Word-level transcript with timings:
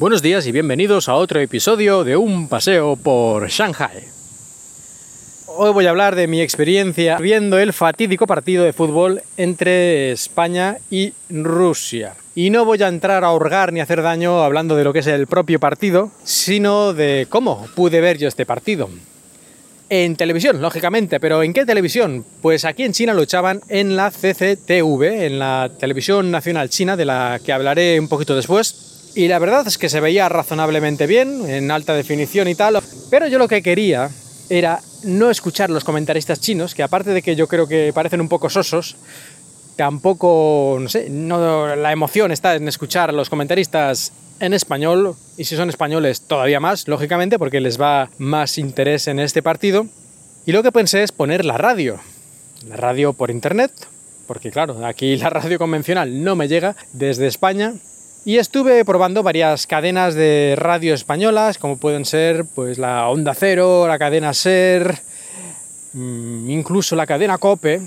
Buenos 0.00 0.22
días 0.22 0.46
y 0.46 0.52
bienvenidos 0.52 1.10
a 1.10 1.14
otro 1.14 1.40
episodio 1.40 2.04
de 2.04 2.16
Un 2.16 2.48
paseo 2.48 2.96
por 2.96 3.50
Shanghai. 3.50 4.02
Hoy 5.44 5.72
voy 5.74 5.84
a 5.84 5.90
hablar 5.90 6.16
de 6.16 6.26
mi 6.26 6.40
experiencia 6.40 7.18
viendo 7.18 7.58
el 7.58 7.74
fatídico 7.74 8.26
partido 8.26 8.64
de 8.64 8.72
fútbol 8.72 9.20
entre 9.36 10.10
España 10.12 10.78
y 10.90 11.12
Rusia. 11.28 12.14
Y 12.34 12.48
no 12.48 12.64
voy 12.64 12.82
a 12.82 12.88
entrar 12.88 13.24
a 13.24 13.26
ahorgar 13.26 13.74
ni 13.74 13.80
hacer 13.80 14.00
daño 14.00 14.42
hablando 14.42 14.74
de 14.74 14.84
lo 14.84 14.94
que 14.94 15.00
es 15.00 15.06
el 15.06 15.26
propio 15.26 15.60
partido, 15.60 16.10
sino 16.24 16.94
de 16.94 17.26
cómo 17.28 17.68
pude 17.74 18.00
ver 18.00 18.16
yo 18.16 18.26
este 18.26 18.46
partido. 18.46 18.88
En 19.90 20.16
televisión, 20.16 20.62
lógicamente, 20.62 21.20
pero 21.20 21.42
¿en 21.42 21.52
qué 21.52 21.66
televisión? 21.66 22.24
Pues 22.40 22.64
aquí 22.64 22.84
en 22.84 22.94
China 22.94 23.12
lo 23.12 23.20
echaban 23.20 23.60
en 23.68 23.96
la 23.96 24.10
CCTV, 24.10 25.26
en 25.26 25.38
la 25.38 25.70
televisión 25.78 26.30
nacional 26.30 26.70
china, 26.70 26.96
de 26.96 27.04
la 27.04 27.38
que 27.44 27.52
hablaré 27.52 28.00
un 28.00 28.08
poquito 28.08 28.34
después 28.34 28.89
y 29.14 29.28
la 29.28 29.38
verdad 29.38 29.66
es 29.66 29.78
que 29.78 29.88
se 29.88 30.00
veía 30.00 30.28
razonablemente 30.28 31.06
bien, 31.06 31.48
en 31.48 31.70
alta 31.70 31.94
definición 31.94 32.48
y 32.48 32.54
tal, 32.54 32.78
pero 33.10 33.26
yo 33.26 33.38
lo 33.38 33.48
que 33.48 33.62
quería 33.62 34.10
era 34.48 34.80
no 35.04 35.30
escuchar 35.30 35.70
los 35.70 35.84
comentaristas 35.84 36.40
chinos, 36.40 36.74
que 36.74 36.82
aparte 36.82 37.10
de 37.10 37.22
que 37.22 37.36
yo 37.36 37.46
creo 37.46 37.66
que 37.66 37.92
parecen 37.94 38.20
un 38.20 38.28
poco 38.28 38.50
sosos, 38.50 38.96
tampoco, 39.76 40.78
no 40.80 40.88
sé, 40.88 41.08
no, 41.08 41.74
la 41.74 41.92
emoción 41.92 42.32
está 42.32 42.54
en 42.54 42.68
escuchar 42.68 43.10
a 43.10 43.12
los 43.12 43.30
comentaristas 43.30 44.12
en 44.40 44.54
español, 44.54 45.14
y 45.36 45.44
si 45.44 45.56
son 45.56 45.68
españoles 45.68 46.22
todavía 46.22 46.60
más, 46.60 46.88
lógicamente, 46.88 47.38
porque 47.38 47.60
les 47.60 47.80
va 47.80 48.10
más 48.18 48.58
interés 48.58 49.06
en 49.06 49.20
este 49.20 49.42
partido. 49.42 49.86
Y 50.46 50.52
lo 50.52 50.62
que 50.62 50.72
pensé 50.72 51.02
es 51.02 51.12
poner 51.12 51.44
la 51.44 51.58
radio, 51.58 52.00
la 52.66 52.76
radio 52.76 53.12
por 53.12 53.30
internet, 53.30 53.72
porque 54.26 54.50
claro, 54.50 54.84
aquí 54.86 55.16
la 55.16 55.30
radio 55.30 55.58
convencional 55.58 56.24
no 56.24 56.36
me 56.36 56.48
llega 56.48 56.76
desde 56.92 57.26
España, 57.26 57.74
y 58.24 58.36
estuve 58.36 58.84
probando 58.84 59.22
varias 59.22 59.66
cadenas 59.66 60.14
de 60.14 60.54
radio 60.56 60.92
españolas, 60.92 61.56
como 61.56 61.78
pueden 61.78 62.04
ser 62.04 62.44
pues 62.54 62.78
la 62.78 63.08
Onda 63.08 63.34
Cero, 63.34 63.88
la 63.88 63.98
cadena 63.98 64.34
Ser, 64.34 65.00
mm, 65.94 66.50
incluso 66.50 66.96
la 66.96 67.06
cadena 67.06 67.38
Cope 67.38 67.80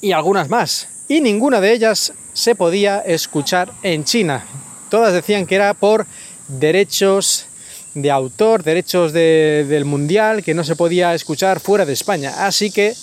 y 0.00 0.12
algunas 0.12 0.48
más. 0.48 0.88
Y 1.08 1.20
ninguna 1.20 1.60
de 1.60 1.72
ellas 1.72 2.14
se 2.32 2.54
podía 2.54 3.00
escuchar 3.00 3.70
en 3.82 4.04
China. 4.04 4.46
Todas 4.88 5.12
decían 5.12 5.46
que 5.46 5.56
era 5.56 5.74
por 5.74 6.06
derechos 6.48 7.46
de 7.94 8.10
autor, 8.10 8.62
derechos 8.62 9.12
del 9.12 9.84
mundial, 9.84 10.42
que 10.42 10.54
no 10.54 10.64
se 10.64 10.76
podía 10.76 11.14
escuchar 11.14 11.60
fuera 11.60 11.84
de 11.84 11.92
España. 11.92 12.46
Así 12.46 12.70
que, 12.70 12.94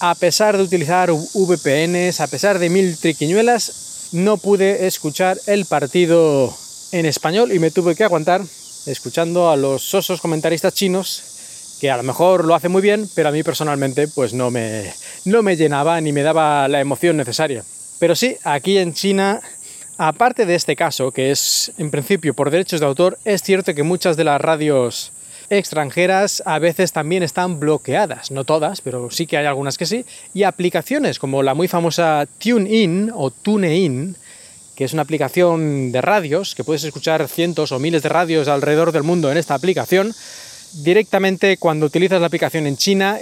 a 0.00 0.14
pesar 0.14 0.56
de 0.56 0.62
utilizar 0.62 1.10
VPNs, 1.10 2.20
a 2.20 2.26
pesar 2.26 2.58
de 2.58 2.68
mil 2.68 2.96
triquiñuelas, 2.98 3.85
no 4.12 4.36
pude 4.36 4.86
escuchar 4.86 5.38
el 5.46 5.66
partido 5.66 6.54
en 6.92 7.06
español 7.06 7.52
y 7.52 7.58
me 7.58 7.70
tuve 7.70 7.94
que 7.94 8.04
aguantar 8.04 8.42
escuchando 8.86 9.50
a 9.50 9.56
los 9.56 9.82
sosos 9.82 10.20
comentaristas 10.20 10.74
chinos 10.74 11.22
que 11.80 11.90
a 11.90 11.96
lo 11.96 12.02
mejor 12.02 12.44
lo 12.44 12.54
hace 12.54 12.68
muy 12.68 12.80
bien, 12.80 13.08
pero 13.14 13.28
a 13.28 13.32
mí 13.32 13.42
personalmente 13.42 14.08
pues 14.08 14.32
no 14.32 14.50
me, 14.50 14.92
no 15.24 15.42
me 15.42 15.56
llenaba 15.56 16.00
ni 16.00 16.12
me 16.12 16.22
daba 16.22 16.68
la 16.68 16.80
emoción 16.80 17.16
necesaria. 17.16 17.64
Pero 17.98 18.14
sí, 18.14 18.36
aquí 18.44 18.78
en 18.78 18.94
China, 18.94 19.40
aparte 19.98 20.46
de 20.46 20.54
este 20.54 20.76
caso, 20.76 21.12
que 21.12 21.30
es 21.30 21.72
en 21.78 21.90
principio 21.90 22.34
por 22.34 22.50
derechos 22.50 22.80
de 22.80 22.86
autor, 22.86 23.18
es 23.24 23.42
cierto 23.42 23.74
que 23.74 23.82
muchas 23.82 24.16
de 24.16 24.24
las 24.24 24.40
radios 24.40 25.12
extranjeras 25.50 26.42
a 26.44 26.58
veces 26.58 26.92
también 26.92 27.22
están 27.22 27.60
bloqueadas, 27.60 28.30
no 28.30 28.44
todas, 28.44 28.80
pero 28.80 29.10
sí 29.10 29.26
que 29.26 29.36
hay 29.36 29.46
algunas 29.46 29.78
que 29.78 29.86
sí, 29.86 30.04
y 30.34 30.42
aplicaciones 30.42 31.18
como 31.18 31.42
la 31.42 31.54
muy 31.54 31.68
famosa 31.68 32.26
TuneIn 32.38 33.10
o 33.14 33.30
TuneIn, 33.30 34.16
que 34.74 34.84
es 34.84 34.92
una 34.92 35.02
aplicación 35.02 35.92
de 35.92 36.00
radios, 36.00 36.54
que 36.54 36.64
puedes 36.64 36.84
escuchar 36.84 37.26
cientos 37.28 37.72
o 37.72 37.78
miles 37.78 38.02
de 38.02 38.08
radios 38.08 38.48
alrededor 38.48 38.92
del 38.92 39.04
mundo 39.04 39.30
en 39.30 39.38
esta 39.38 39.54
aplicación, 39.54 40.14
directamente 40.82 41.56
cuando 41.56 41.86
utilizas 41.86 42.20
la 42.20 42.26
aplicación 42.26 42.66
en 42.66 42.76
China, 42.76 43.18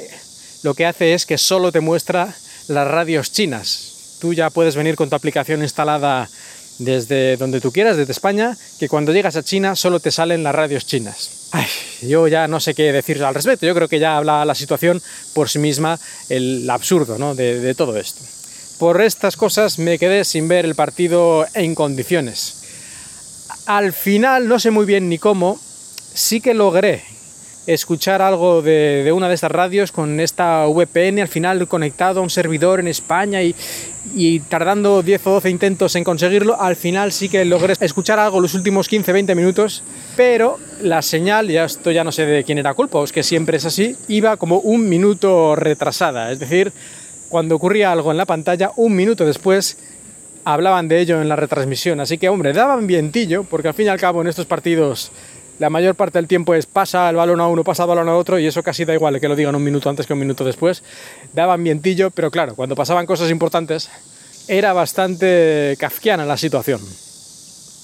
lo 0.63 0.75
que 0.75 0.87
hace 0.87 1.15
es 1.15 1.27
que 1.27 1.39
solo 1.39 1.71
te 1.71 1.81
muestra 1.81 2.35
las 2.69 2.89
radios 2.89 3.33
chinas. 3.33 4.17
Tú 4.21 4.33
ya 4.33 4.51
puedes 4.51 4.75
venir 4.75 4.97
con 4.97 5.11
tu 5.11 5.17
aplicación 5.17 5.63
instalada 5.63 6.29
desde 6.79 7.37
donde 7.37 7.61
tú 7.61 7.71
quieras, 7.71 7.97
desde 7.97 8.13
España, 8.13 8.57
que 8.81 8.89
cuando 8.89 9.13
llegas 9.13 9.37
a 9.37 9.43
China 9.43 9.77
solo 9.77 10.01
te 10.01 10.11
salen 10.11 10.43
las 10.43 10.55
radios 10.55 10.87
chinas 10.87 11.44
yo 12.03 12.29
ya 12.29 12.49
no 12.49 12.61
sé 12.61 12.75
qué 12.75 12.93
decir 12.93 13.23
al 13.23 13.35
respecto. 13.35 13.67
Yo 13.67 13.75
creo 13.75 13.89
que 13.89 13.99
ya 13.99 14.17
habla 14.17 14.45
la 14.45 14.55
situación 14.55 15.01
por 15.33 15.49
sí 15.49 15.59
misma, 15.59 15.99
el 16.29 16.69
absurdo 16.69 17.35
de, 17.35 17.61
de 17.61 17.75
todo 17.75 17.97
esto. 17.97 18.23
Por 18.79 19.03
estas 19.03 19.37
cosas 19.37 19.79
me 19.79 19.99
quedé 19.99 20.25
sin 20.25 20.49
ver 20.49 20.65
el 20.65 20.75
partido 20.75 21.47
en 21.55 21.75
condiciones. 21.75 22.63
Al 23.67 23.93
final, 23.93 24.49
no 24.49 24.59
sé 24.59 24.71
muy 24.71 24.85
bien 24.85 25.09
ni 25.09 25.19
cómo, 25.19 25.59
sí 26.13 26.41
que 26.41 26.55
logré 26.55 27.14
escuchar 27.67 28.21
algo 28.23 28.63
de, 28.63 29.11
una 29.15 29.29
de 29.29 29.35
estas 29.35 29.51
radios 29.51 29.93
con 29.93 30.21
esta 30.21 30.67
VPN 30.67 31.21
al 31.21 31.29
final 31.29 31.67
conectado 31.67 32.21
a 32.21 32.23
un 32.23 32.31
servidor 32.31 32.81
en 32.81 32.89
España 32.89 33.41
y, 33.43 34.41
tardando 34.49 35.03
10 35.03 35.27
o 35.27 35.31
12 35.33 35.51
intentos 35.51 35.97
en 35.97 36.05
conseguirlo, 36.05 36.61
al 36.61 36.77
final 36.77 37.13
sí 37.13 37.29
que 37.29 37.45
logré 37.45 37.75
escuchar 37.81 38.19
algo 38.19 38.41
los 38.41 38.55
últimos 38.55 38.91
15-20 38.91 39.35
minutos, 39.35 39.83
pero 40.17 40.59
la 40.83 41.01
señal, 41.03 41.49
ya 41.49 41.65
esto 41.65 41.91
ya 41.91 42.05
no 42.05 42.13
sé 42.13 42.27
de 42.27 42.45
quién 42.45 42.59
era 42.59 42.75
culpa, 42.75 43.03
es 43.03 43.13
que 43.13 43.23
siempre 43.23 43.57
es 43.57 43.65
así, 43.65 43.97
iba 44.09 44.37
como 44.37 44.59
un 44.59 44.89
minuto 44.89 45.57
retrasada, 45.57 46.31
es 46.33 46.39
decir, 46.39 46.73
cuando 47.29 47.57
ocurría 47.57 47.93
algo 47.93 48.11
en 48.11 48.19
la 48.19 48.27
pantalla, 48.27 48.71
un 48.77 48.95
minuto 48.95 49.25
después 49.25 49.79
hablaban 50.45 50.89
de 50.89 51.01
ello 51.01 51.23
en 51.23 51.29
la 51.29 51.37
retransmisión, 51.37 52.01
así 52.01 52.19
que 52.19 52.29
hombre, 52.29 52.53
daban 52.53 52.87
vientillo, 52.87 53.45
porque 53.45 53.69
al 53.69 53.75
fin 53.75 53.87
y 53.87 53.89
al 53.89 53.99
cabo 53.99 54.21
en 54.21 54.29
estos 54.29 54.47
partidos 54.47 55.11
la 55.59 55.71
mayor 55.71 55.95
parte 55.95 56.19
del 56.19 56.27
tiempo 56.27 56.55
es 56.55 56.67
pasa 56.67 57.09
el 57.11 57.17
balón 57.17 57.41
a 57.41 57.49
uno, 57.49 57.65
pasa 57.65 57.85
el 57.85 57.89
balón 57.89 58.09
a 58.09 58.17
otro, 58.17 58.39
y 58.39 58.47
eso 58.47 58.63
casi 58.63 58.85
da 58.85 58.95
igual 58.95 59.21
que 59.21 59.29
lo 59.29 59.37
digan 59.37 59.55
un 59.55 59.63
minuto 59.63 59.89
antes 59.89 60.07
que 60.07 60.13
un 60.13 60.19
minuto 60.19 60.45
después. 60.45 60.83
Daban 61.33 61.63
vientillo, 61.63 62.11
pero 62.11 62.31
claro, 62.31 62.55
cuando 62.55 62.75
pasaban 62.75 63.07
cosas 63.07 63.31
importantes, 63.31 63.89
era 64.49 64.73
bastante 64.73 65.77
kafkiana 65.79 66.25
la 66.25 66.37
situación. 66.37 66.81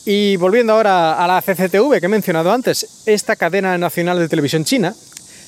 Y 0.04 0.36
volviendo 0.36 0.72
ahora 0.72 1.22
a 1.22 1.26
la 1.26 1.42
CCTV 1.42 2.00
que 2.00 2.06
he 2.06 2.08
mencionado 2.08 2.50
antes, 2.50 3.02
esta 3.06 3.36
cadena 3.36 3.76
nacional 3.78 4.18
de 4.18 4.28
televisión 4.28 4.64
china 4.64 4.94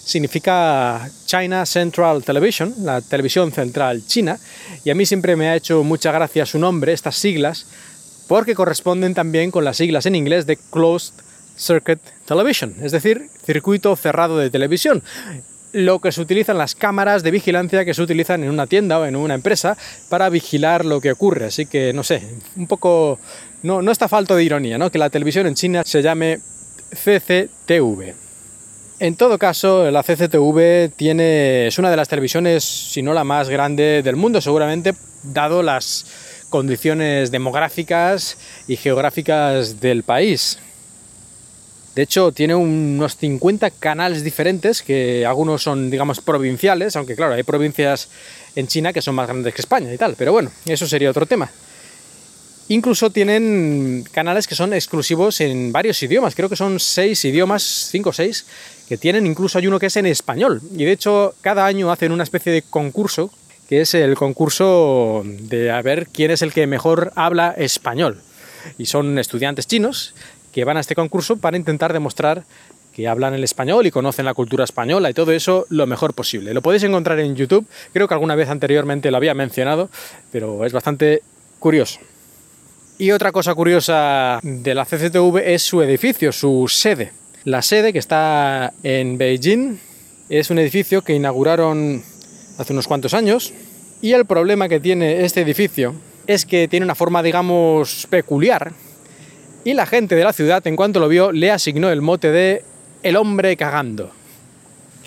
significa 0.04 1.08
China 1.26 1.64
Central 1.64 2.22
Television, 2.22 2.74
la 2.80 3.00
televisión 3.00 3.52
central 3.52 4.04
china, 4.06 4.38
y 4.84 4.90
a 4.90 4.94
mí 4.94 5.06
siempre 5.06 5.36
me 5.36 5.48
ha 5.48 5.56
hecho 5.56 5.82
mucha 5.84 6.12
gracia 6.12 6.44
su 6.44 6.58
nombre, 6.58 6.92
estas 6.92 7.16
siglas, 7.16 7.66
porque 8.28 8.54
corresponden 8.54 9.14
también 9.14 9.50
con 9.50 9.64
las 9.64 9.76
siglas 9.76 10.06
en 10.06 10.14
inglés 10.14 10.46
de 10.46 10.56
Closed 10.56 11.14
Circuit 11.56 12.00
Television, 12.26 12.74
es 12.82 12.92
decir, 12.92 13.28
circuito 13.44 13.94
cerrado 13.96 14.38
de 14.38 14.50
televisión. 14.50 15.02
Lo 15.72 16.00
que 16.00 16.12
se 16.12 16.20
utilizan 16.20 16.58
las 16.58 16.74
cámaras 16.74 17.22
de 17.22 17.30
vigilancia 17.30 17.84
que 17.84 17.94
se 17.94 18.02
utilizan 18.02 18.44
en 18.44 18.50
una 18.50 18.66
tienda 18.66 18.98
o 18.98 19.06
en 19.06 19.16
una 19.16 19.34
empresa 19.34 19.76
para 20.10 20.28
vigilar 20.28 20.84
lo 20.84 21.00
que 21.00 21.12
ocurre. 21.12 21.46
Así 21.46 21.64
que, 21.64 21.92
no 21.94 22.02
sé, 22.02 22.22
un 22.56 22.66
poco. 22.66 23.18
No, 23.62 23.80
no 23.80 23.90
está 23.90 24.08
falto 24.08 24.36
de 24.36 24.44
ironía, 24.44 24.76
¿no? 24.76 24.90
Que 24.90 24.98
la 24.98 25.08
televisión 25.08 25.46
en 25.46 25.54
China 25.54 25.82
se 25.86 26.02
llame 26.02 26.40
CCTV. 26.90 28.14
En 29.02 29.16
todo 29.16 29.38
caso, 29.38 29.90
la 29.90 30.02
CCTV 30.02 30.92
tiene, 30.94 31.66
es 31.66 31.78
una 31.78 31.90
de 31.90 31.96
las 31.96 32.08
televisiones, 32.08 32.62
si 32.62 33.02
no 33.02 33.14
la 33.14 33.24
más 33.24 33.48
grande 33.48 34.02
del 34.02 34.14
mundo, 34.14 34.40
seguramente, 34.40 34.94
dado 35.24 35.62
las 35.62 36.06
condiciones 36.50 37.32
demográficas 37.32 38.36
y 38.68 38.76
geográficas 38.76 39.80
del 39.80 40.04
país. 40.04 40.58
De 41.94 42.02
hecho, 42.02 42.32
tiene 42.32 42.54
unos 42.54 43.16
50 43.16 43.70
canales 43.70 44.24
diferentes, 44.24 44.82
que 44.82 45.26
algunos 45.26 45.62
son, 45.62 45.90
digamos, 45.90 46.20
provinciales, 46.20 46.96
aunque 46.96 47.14
claro, 47.14 47.34
hay 47.34 47.42
provincias 47.42 48.08
en 48.56 48.66
China 48.66 48.92
que 48.94 49.02
son 49.02 49.14
más 49.14 49.28
grandes 49.28 49.52
que 49.52 49.60
España 49.60 49.92
y 49.92 49.98
tal, 49.98 50.14
pero 50.16 50.32
bueno, 50.32 50.50
eso 50.64 50.86
sería 50.86 51.10
otro 51.10 51.26
tema. 51.26 51.50
Incluso 52.68 53.10
tienen 53.10 54.04
canales 54.12 54.46
que 54.46 54.54
son 54.54 54.72
exclusivos 54.72 55.42
en 55.42 55.72
varios 55.72 56.02
idiomas, 56.02 56.34
creo 56.34 56.48
que 56.48 56.56
son 56.56 56.80
seis 56.80 57.22
idiomas, 57.26 57.62
cinco 57.90 58.10
o 58.10 58.12
seis, 58.14 58.46
que 58.88 58.96
tienen, 58.96 59.26
incluso 59.26 59.58
hay 59.58 59.66
uno 59.66 59.78
que 59.78 59.86
es 59.86 59.96
en 59.96 60.06
español. 60.06 60.62
Y 60.74 60.84
de 60.84 60.92
hecho, 60.92 61.34
cada 61.42 61.66
año 61.66 61.92
hacen 61.92 62.12
una 62.12 62.22
especie 62.22 62.52
de 62.52 62.62
concurso, 62.62 63.30
que 63.68 63.82
es 63.82 63.92
el 63.92 64.14
concurso 64.14 65.22
de 65.24 65.70
a 65.70 65.82
ver 65.82 66.06
quién 66.06 66.30
es 66.30 66.40
el 66.40 66.54
que 66.54 66.66
mejor 66.66 67.12
habla 67.16 67.50
español. 67.50 68.22
Y 68.78 68.86
son 68.86 69.18
estudiantes 69.18 69.66
chinos 69.66 70.14
que 70.52 70.64
van 70.64 70.76
a 70.76 70.80
este 70.80 70.94
concurso 70.94 71.36
para 71.36 71.56
intentar 71.56 71.92
demostrar 71.92 72.44
que 72.92 73.08
hablan 73.08 73.34
el 73.34 73.42
español 73.42 73.86
y 73.86 73.90
conocen 73.90 74.26
la 74.26 74.34
cultura 74.34 74.64
española 74.64 75.10
y 75.10 75.14
todo 75.14 75.32
eso 75.32 75.66
lo 75.70 75.86
mejor 75.86 76.14
posible. 76.14 76.54
Lo 76.54 76.62
podéis 76.62 76.82
encontrar 76.82 77.18
en 77.20 77.34
YouTube, 77.34 77.66
creo 77.92 78.06
que 78.06 78.14
alguna 78.14 78.34
vez 78.34 78.48
anteriormente 78.50 79.10
lo 79.10 79.16
había 79.16 79.34
mencionado, 79.34 79.88
pero 80.30 80.64
es 80.64 80.72
bastante 80.72 81.22
curioso. 81.58 82.00
Y 82.98 83.10
otra 83.10 83.32
cosa 83.32 83.54
curiosa 83.54 84.38
de 84.42 84.74
la 84.74 84.84
CCTV 84.84 85.38
es 85.38 85.62
su 85.62 85.82
edificio, 85.82 86.30
su 86.30 86.68
sede. 86.68 87.12
La 87.44 87.62
sede 87.62 87.92
que 87.92 87.98
está 87.98 88.72
en 88.82 89.18
Beijing 89.18 89.78
es 90.28 90.50
un 90.50 90.58
edificio 90.58 91.02
que 91.02 91.14
inauguraron 91.14 92.02
hace 92.58 92.72
unos 92.72 92.86
cuantos 92.86 93.14
años 93.14 93.52
y 94.02 94.12
el 94.12 94.26
problema 94.26 94.68
que 94.68 94.80
tiene 94.80 95.24
este 95.24 95.40
edificio 95.40 95.94
es 96.26 96.46
que 96.46 96.68
tiene 96.68 96.84
una 96.84 96.94
forma, 96.94 97.22
digamos, 97.22 98.06
peculiar 98.10 98.72
y 99.64 99.74
la 99.74 99.86
gente 99.86 100.14
de 100.14 100.24
la 100.24 100.32
ciudad, 100.32 100.66
en 100.66 100.76
cuanto 100.76 101.00
lo 101.00 101.08
vio, 101.08 101.32
le 101.32 101.50
asignó 101.50 101.90
el 101.90 102.02
mote 102.02 102.30
de 102.30 102.64
el 103.02 103.16
hombre 103.16 103.56
cagando. 103.56 104.10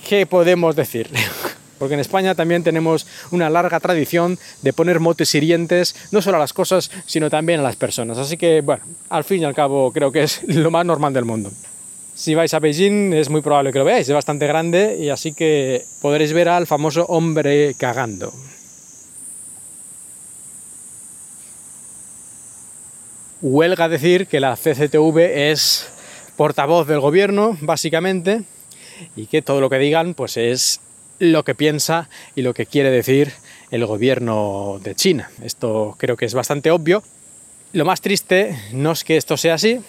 ¿Qué 0.08 0.26
podemos 0.26 0.76
decir? 0.76 1.10
Porque 1.80 1.96
en 1.96 2.00
España 2.00 2.36
también 2.36 2.64
tenemos 2.64 3.06
una 3.32 3.50
larga 3.50 3.80
tradición 3.80 4.40
de 4.62 4.72
poner 4.72 5.00
motes 5.02 5.36
hirientes, 5.36 5.96
no 6.12 6.22
solo 6.22 6.38
a 6.38 6.40
las 6.40 6.54
cosas, 6.54 6.90
sino 7.06 7.30
también 7.30 7.60
a 7.60 7.64
las 7.64 7.76
personas. 7.76 8.18
Así 8.18 8.38
que, 8.38 8.62
bueno, 8.62 8.84
al 9.10 9.26
fin 9.26 9.42
y 9.42 9.46
al 9.46 9.54
cabo 9.54 9.92
creo 9.92 10.12
que 10.12 10.24
es 10.24 10.42
lo 10.48 10.72
más 10.72 10.86
normal 10.86 11.14
del 11.14 11.26
mundo. 11.26 11.52
Si 12.14 12.34
vais 12.34 12.54
a 12.54 12.60
Beijing 12.60 13.12
es 13.12 13.30
muy 13.30 13.42
probable 13.42 13.74
que 13.74 13.80
lo 13.80 13.84
veáis, 13.84 14.08
es 14.08 14.14
bastante 14.14 14.48
grande 14.48 14.98
y 14.98 15.10
así 15.10 15.34
que 15.34 15.84
podréis 16.02 16.32
ver 16.32 16.48
al 16.48 16.66
famoso 16.66 17.06
hombre 17.08 17.76
cagando. 17.78 18.32
Huelga 23.48 23.88
decir 23.90 24.26
que 24.26 24.40
la 24.40 24.56
CCTV 24.56 25.20
es 25.52 25.86
portavoz 26.36 26.88
del 26.88 27.00
gobierno, 27.00 27.56
básicamente, 27.62 28.42
y 29.16 29.28
que 29.28 29.44
todo 29.44 29.62
lo 29.62 29.70
que 29.70 29.78
digan 29.78 30.16
pues 30.16 30.36
es 30.36 30.80
lo 31.20 31.46
que 31.46 31.54
piensa 31.54 32.10
y 32.36 32.42
lo 32.42 32.56
que 32.56 32.66
quiere 32.66 32.90
decir 32.90 33.32
el 33.70 33.86
gobierno 33.86 34.80
de 34.84 34.96
China. 34.96 35.30
Esto 35.44 35.96
creo 36.00 36.18
que 36.18 36.26
es 36.26 36.34
bastante 36.34 36.72
obvio. 36.72 37.04
Lo 37.72 37.86
más 37.86 38.02
triste 38.02 38.60
no 38.72 38.94
es 38.94 39.04
que 39.04 39.16
esto 39.16 39.38
sea 39.38 39.54
así, 39.54 39.80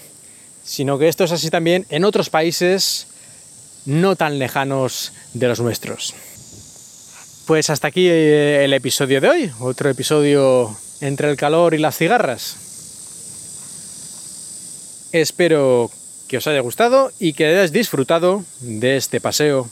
sino 0.63 0.99
que 0.99 1.09
esto 1.09 1.25
es 1.25 1.33
así 1.33 1.49
también 1.49 1.87
en 1.89 2.05
otros 2.05 2.29
países 2.29 3.07
no 3.87 4.17
tan 4.17 4.39
lejanos 4.39 5.15
de 5.33 5.49
los 5.49 5.61
nuestros. 5.61 6.15
Pues 7.47 7.71
hasta 7.71 7.89
aquí 7.89 8.07
eh, 8.07 8.67
el 8.67 8.75
episodio 8.75 9.23
de 9.23 9.31
hoy, 9.31 9.53
otro 9.61 9.89
episodio 9.89 10.77
entre 11.01 11.31
el 11.31 11.39
calor 11.39 11.73
y 11.73 11.79
las 11.79 11.97
cigarras. 11.97 12.66
Espero 15.13 15.91
que 16.29 16.39
os 16.39 16.47
haya 16.47 16.61
gustado 16.61 17.13
y 17.19 17.33
que 17.33 17.47
hayáis 17.47 17.73
disfrutado 17.73 18.45
de 18.61 18.97
este 18.97 19.21
paseo 19.21 19.69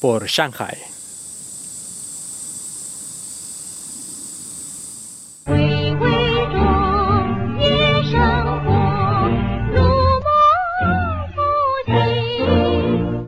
por 0.00 0.26
Shanghai. 0.26 0.95